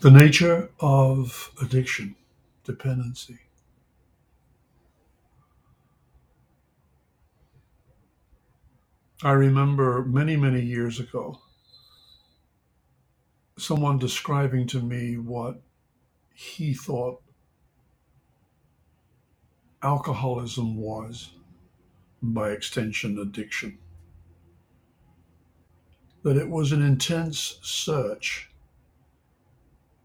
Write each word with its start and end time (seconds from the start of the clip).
The 0.00 0.12
nature 0.12 0.70
of 0.78 1.50
addiction, 1.60 2.14
dependency. 2.62 3.40
I 9.24 9.32
remember 9.32 10.04
many, 10.04 10.36
many 10.36 10.60
years 10.60 11.00
ago 11.00 11.40
someone 13.58 13.98
describing 13.98 14.68
to 14.68 14.80
me 14.80 15.16
what 15.16 15.60
he 16.32 16.74
thought 16.74 17.20
alcoholism 19.82 20.76
was, 20.76 21.32
by 22.22 22.50
extension, 22.50 23.18
addiction. 23.18 23.78
That 26.22 26.36
it 26.36 26.48
was 26.48 26.70
an 26.70 26.82
intense 26.82 27.58
search 27.62 28.47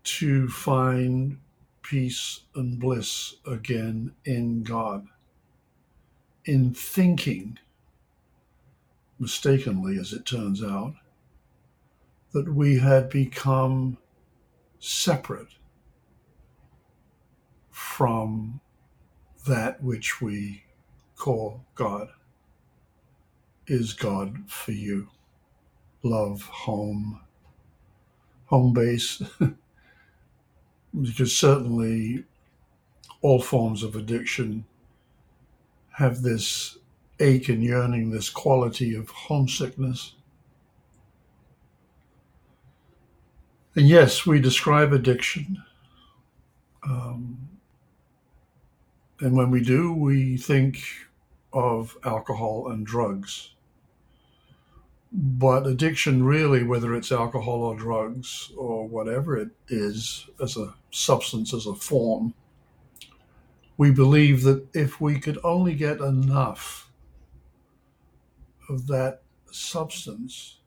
to 0.03 0.49
find 0.49 1.37
peace 1.81 2.41
and 2.55 2.79
bliss 2.79 3.35
again 3.45 4.13
in 4.25 4.63
God, 4.63 5.07
in 6.45 6.73
thinking, 6.73 7.59
mistakenly 9.19 9.97
as 9.97 10.13
it 10.13 10.25
turns 10.25 10.63
out, 10.63 10.95
that 12.33 12.53
we 12.53 12.79
had 12.79 13.09
become 13.09 13.97
separate 14.79 15.47
from 17.69 18.59
that 19.47 19.81
which 19.83 20.21
we 20.21 20.63
call 21.15 21.65
God. 21.75 22.09
Is 23.67 23.93
God 23.93 24.49
for 24.49 24.71
you? 24.73 25.07
Love, 26.03 26.43
home, 26.43 27.21
home 28.45 28.73
base. 28.73 29.21
because 31.01 31.35
certainly 31.35 32.23
all 33.21 33.41
forms 33.41 33.83
of 33.83 33.95
addiction 33.95 34.65
have 35.91 36.21
this 36.21 36.77
ache 37.19 37.49
and 37.49 37.63
yearning, 37.63 38.11
this 38.11 38.29
quality 38.29 38.95
of 38.95 39.09
homesickness. 39.09 40.15
And 43.75 43.87
yes, 43.87 44.25
we 44.25 44.39
describe 44.39 44.93
addiction. 44.93 45.63
Um, 46.87 47.49
and 49.19 49.35
when 49.35 49.49
we 49.49 49.63
do, 49.63 49.93
we 49.93 50.37
think 50.37 50.83
of 51.53 51.97
alcohol 52.03 52.69
and 52.69 52.85
drugs. 52.85 53.51
But 55.15 55.67
addiction, 55.67 56.23
really, 56.23 56.63
whether 56.63 56.95
it's 56.95 57.11
alcohol 57.11 57.61
or 57.61 57.75
drugs 57.75 58.51
or 58.57 58.87
whatever 58.87 59.37
it 59.37 59.49
is, 59.67 60.27
as 60.41 60.57
a 60.57 60.73
substance, 60.89 61.53
as 61.53 61.67
a 61.67 61.75
form, 61.75 62.33
we 63.77 63.91
believe 63.91 64.41
that 64.41 64.65
if 64.73 64.99
we 64.99 65.19
could 65.19 65.37
only 65.43 65.75
get 65.75 65.99
enough 65.99 66.91
of 68.69 68.87
that 68.87 69.21
substance, 69.51 70.57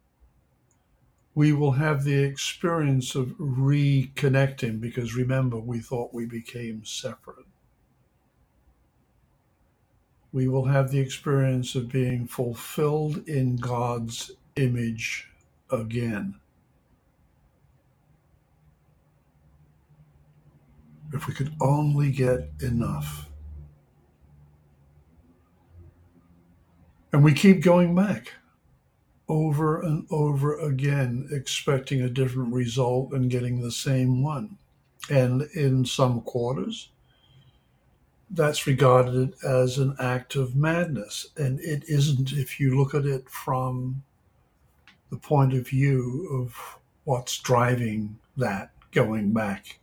we 1.35 1.53
will 1.53 1.73
have 1.73 2.05
the 2.05 2.23
experience 2.23 3.17
of 3.17 3.37
reconnecting 3.39 4.81
because 4.81 5.17
remember, 5.17 5.59
we 5.59 5.81
thought 5.81 6.15
we 6.15 6.25
became 6.25 6.85
separate. 6.85 7.47
We 10.33 10.49
will 10.49 10.65
have 10.67 10.91
the 10.91 11.01
experience 11.01 11.75
of 11.75 11.89
being 11.89 12.27
fulfilled 12.27 13.27
in 13.29 13.57
God's 13.57 14.33
image 14.57 15.31
again. 15.71 16.35
If 21.13 21.27
we 21.27 21.35
could 21.35 21.53
only 21.61 22.11
get 22.11 22.51
enough. 22.61 23.29
And 27.13 27.25
we 27.25 27.33
keep 27.33 27.63
going 27.63 27.95
back 27.95 28.33
over 29.29 29.81
and 29.81 30.07
over 30.11 30.59
again, 30.59 31.29
expecting 31.33 32.03
a 32.03 32.11
different 32.11 32.53
result 32.53 33.13
and 33.13 33.31
getting 33.31 33.61
the 33.61 33.71
same 33.71 34.23
one. 34.23 34.59
And 35.09 35.43
in 35.55 35.85
some 35.85 36.21
quarters, 36.23 36.91
that's 38.31 38.67
regarded 38.67 39.35
as 39.45 39.79
an 39.79 39.95
act 40.01 40.35
of 40.35 40.57
madness. 40.57 41.29
And 41.37 41.61
it 41.61 41.85
isn't 41.89 42.33
if 42.33 42.59
you 42.59 42.79
look 42.79 42.95
at 42.95 43.07
it 43.07 43.29
from 43.29 44.03
the 45.11 45.17
point 45.17 45.55
of 45.55 45.69
view 45.69 46.29
of 46.33 46.79
what's 47.05 47.39
driving 47.39 48.19
that 48.37 48.71
going 48.91 49.33
back 49.33 49.79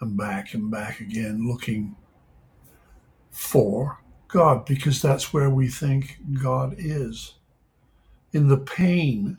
and 0.00 0.16
back 0.16 0.54
and 0.54 0.70
back 0.70 1.00
again, 1.00 1.46
looking 1.46 1.94
for 3.30 4.00
God, 4.28 4.64
because 4.64 5.02
that's 5.02 5.32
where 5.32 5.50
we 5.50 5.68
think 5.68 6.18
God 6.42 6.74
is 6.78 7.34
in 8.32 8.48
the 8.48 8.58
pain 8.58 9.38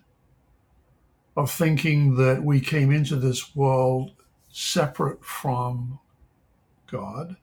of 1.37 1.51
thinking 1.51 2.15
that 2.15 2.43
we 2.43 2.59
came 2.59 2.91
into 2.91 3.15
this 3.15 3.55
world 3.55 4.11
separate 4.49 5.23
from 5.23 5.99
God. 6.87 7.37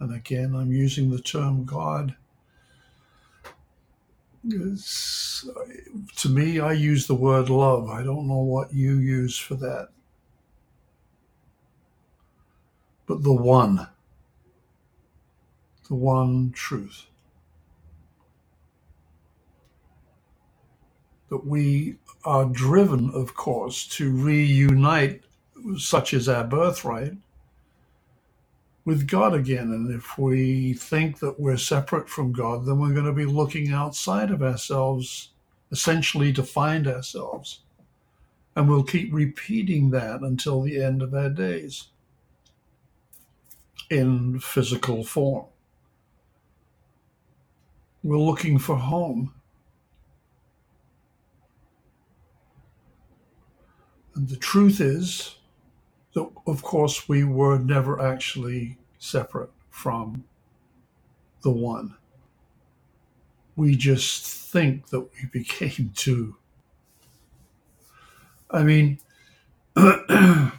And 0.00 0.14
again, 0.14 0.54
I'm 0.54 0.72
using 0.72 1.10
the 1.10 1.20
term 1.20 1.64
God. 1.64 2.14
It's, 4.48 5.48
to 6.16 6.28
me, 6.28 6.60
I 6.60 6.72
use 6.72 7.06
the 7.06 7.14
word 7.14 7.50
love. 7.50 7.90
I 7.90 8.02
don't 8.02 8.28
know 8.28 8.38
what 8.38 8.72
you 8.72 8.98
use 8.98 9.36
for 9.38 9.54
that. 9.56 9.88
But 13.06 13.22
the 13.22 13.32
one, 13.32 13.88
the 15.88 15.94
one 15.94 16.52
truth. 16.52 17.06
that 21.28 21.46
we 21.46 21.96
are 22.24 22.46
driven, 22.46 23.10
of 23.10 23.34
course, 23.34 23.86
to 23.86 24.10
reunite, 24.10 25.22
such 25.76 26.14
as 26.14 26.28
our 26.28 26.44
birthright, 26.44 27.12
with 28.88 29.06
God 29.06 29.34
again. 29.34 29.70
And 29.70 29.94
if 29.94 30.16
we 30.16 30.72
think 30.72 31.18
that 31.18 31.38
we're 31.38 31.58
separate 31.58 32.08
from 32.08 32.32
God, 32.32 32.64
then 32.64 32.78
we're 32.78 32.94
going 32.94 33.04
to 33.04 33.12
be 33.12 33.26
looking 33.26 33.70
outside 33.70 34.30
of 34.30 34.42
ourselves, 34.42 35.32
essentially 35.70 36.32
to 36.32 36.42
find 36.42 36.88
ourselves. 36.88 37.60
And 38.56 38.66
we'll 38.66 38.82
keep 38.82 39.12
repeating 39.12 39.90
that 39.90 40.22
until 40.22 40.62
the 40.62 40.82
end 40.82 41.02
of 41.02 41.12
our 41.12 41.28
days 41.28 41.88
in 43.90 44.40
physical 44.40 45.04
form. 45.04 45.44
We're 48.02 48.16
looking 48.16 48.58
for 48.58 48.76
home 48.76 49.34
And 54.14 54.28
the 54.28 54.36
truth 54.36 54.80
is 54.80 55.37
of 56.16 56.62
course, 56.62 57.08
we 57.08 57.24
were 57.24 57.58
never 57.58 58.00
actually 58.00 58.78
separate 58.98 59.50
from 59.70 60.24
the 61.42 61.50
one. 61.50 61.94
We 63.56 63.76
just 63.76 64.24
think 64.26 64.88
that 64.88 65.00
we 65.00 65.28
became 65.32 65.92
two. 65.94 66.36
I 68.50 68.62
mean, 68.62 68.98
when 69.74 70.52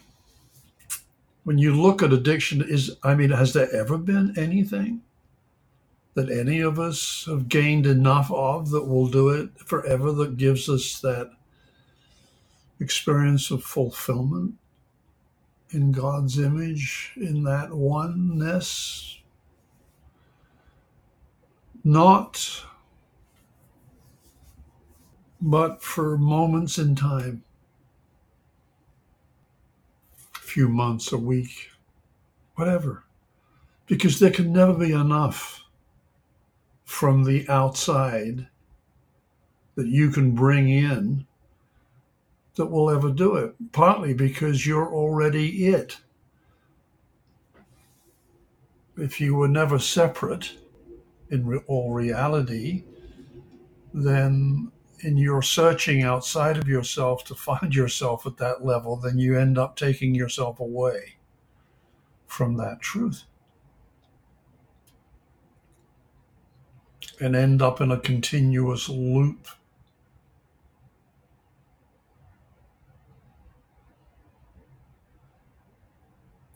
you 1.57 1.73
look 1.73 2.03
at 2.03 2.13
addiction, 2.13 2.61
is 2.61 2.95
I 3.03 3.15
mean, 3.15 3.31
has 3.31 3.53
there 3.53 3.73
ever 3.73 3.97
been 3.97 4.33
anything 4.37 5.01
that 6.13 6.29
any 6.29 6.59
of 6.59 6.79
us 6.79 7.25
have 7.27 7.49
gained 7.49 7.85
enough 7.85 8.31
of 8.31 8.69
that 8.71 8.83
will 8.83 9.07
do 9.07 9.29
it 9.29 9.49
forever 9.65 10.11
that 10.11 10.37
gives 10.37 10.69
us 10.69 10.99
that 10.99 11.31
experience 12.79 13.51
of 13.51 13.63
fulfillment 13.63 14.55
in 15.71 15.91
God's 15.91 16.39
image, 16.39 17.11
in 17.15 17.43
that 17.43 17.71
oneness, 17.73 19.19
not 21.83 22.65
but 25.41 25.81
for 25.81 26.17
moments 26.17 26.77
in 26.77 26.95
time, 26.95 27.43
a 30.35 30.39
few 30.39 30.67
months, 30.67 31.11
a 31.11 31.17
week, 31.17 31.69
whatever, 32.55 33.03
because 33.87 34.19
there 34.19 34.31
can 34.31 34.51
never 34.51 34.73
be 34.73 34.91
enough 34.91 35.63
from 36.83 37.23
the 37.23 37.47
outside 37.47 38.47
that 39.75 39.87
you 39.87 40.09
can 40.11 40.31
bring 40.31 40.69
in 40.69 41.25
that 42.59 42.65
will 42.65 42.89
ever 42.89 43.09
do 43.09 43.37
it, 43.37 43.55
partly 43.71 44.13
because 44.13 44.67
you're 44.67 44.93
already 44.93 45.67
it. 45.67 45.95
If 48.97 49.21
you 49.21 49.33
were 49.33 49.47
never 49.47 49.79
separate 49.79 50.57
in 51.29 51.63
all 51.67 51.93
reality, 51.93 52.83
then 53.93 54.73
in 54.99 55.15
your 55.15 55.41
searching 55.41 56.03
outside 56.03 56.57
of 56.57 56.67
yourself 56.67 57.23
to 57.27 57.33
find 57.33 57.73
yourself 57.81 58.25
at 58.25 58.35
that 58.39 58.65
level, 58.65 58.97
then 58.97 59.17
you 59.17 59.39
end 59.39 59.57
up 59.57 59.77
taking 59.77 60.13
yourself 60.13 60.59
away 60.59 61.15
from 62.27 62.57
that 62.57 62.81
truth 62.81 63.23
and 67.21 67.37
end 67.37 67.61
up 67.61 67.79
in 67.79 67.89
a 67.89 67.97
continuous 67.97 68.89
loop. 68.89 69.47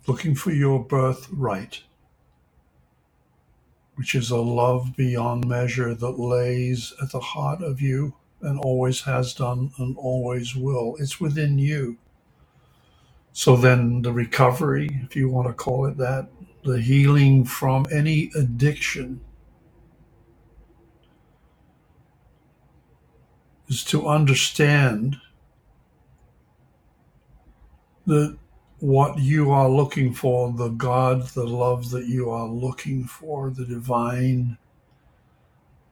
Looking 0.07 0.35
for 0.35 0.51
your 0.51 0.83
birthright 0.83 1.83
which 3.95 4.15
is 4.15 4.31
a 4.31 4.37
love 4.37 4.95
beyond 4.95 5.47
measure 5.47 5.93
that 5.93 6.19
lays 6.19 6.93
at 7.01 7.11
the 7.11 7.19
heart 7.19 7.61
of 7.61 7.81
you 7.81 8.15
and 8.41 8.59
always 8.59 9.01
has 9.01 9.33
done 9.33 9.71
and 9.77 9.95
always 9.97 10.55
will. 10.55 10.95
It's 10.99 11.19
within 11.19 11.57
you. 11.59 11.97
So 13.31 13.55
then, 13.55 14.01
the 14.01 14.11
recovery, 14.11 14.89
if 15.03 15.15
you 15.15 15.29
want 15.29 15.47
to 15.47 15.53
call 15.53 15.85
it 15.85 15.97
that, 15.97 16.29
the 16.63 16.81
healing 16.81 17.45
from 17.45 17.85
any 17.91 18.31
addiction 18.35 19.21
is 23.67 23.83
to 23.85 24.07
understand 24.07 25.17
that 28.05 28.37
what 28.83 29.17
you 29.17 29.49
are 29.49 29.69
looking 29.69 30.13
for, 30.13 30.51
the 30.51 30.67
God, 30.67 31.25
the 31.29 31.47
love 31.47 31.89
that 31.91 32.05
you 32.07 32.29
are 32.29 32.49
looking 32.49 33.05
for, 33.05 33.49
the 33.49 33.63
divine, 33.63 34.57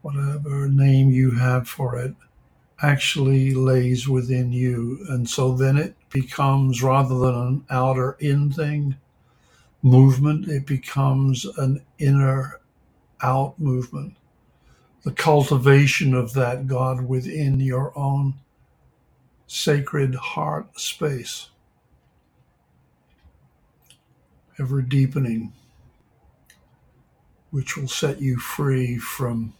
whatever 0.01 0.67
name 0.67 1.09
you 1.09 1.31
have 1.31 1.69
for 1.69 1.97
it, 1.97 2.13
actually 2.81 3.53
lays 3.53 4.09
within 4.09 4.51
you. 4.51 4.99
And 5.07 5.29
so 5.29 5.53
then 5.53 5.77
it 5.77 5.95
becomes, 6.09 6.83
rather 6.83 7.17
than 7.17 7.33
an 7.33 7.65
outer 7.69 8.17
in 8.19 8.51
thing, 8.51 8.97
movement, 9.81 10.49
it 10.49 10.65
becomes 10.65 11.45
an 11.45 11.81
inner 11.97 12.59
out 13.21 13.57
movement. 13.57 14.15
The 15.03 15.13
cultivation 15.13 16.13
of 16.13 16.33
that 16.33 16.67
God 16.67 17.07
within 17.07 17.61
your 17.61 17.97
own 17.97 18.33
sacred 19.47 20.13
heart 20.13 20.77
space 20.77 21.50
ever 24.61 24.81
deepening, 24.83 25.51
which 27.49 27.75
will 27.75 27.87
set 27.87 28.21
you 28.21 28.37
free 28.37 28.95
from 28.95 29.53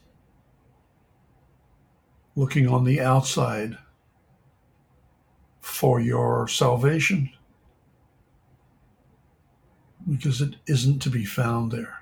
looking 2.36 2.68
on 2.68 2.84
the 2.84 3.02
outside 3.02 3.76
for 5.60 6.00
your 6.00 6.48
salvation 6.48 7.32
because 10.08 10.40
it 10.40 10.56
isn't 10.68 11.00
to 11.00 11.10
be 11.10 11.26
found 11.26 11.72
there. 11.72 12.01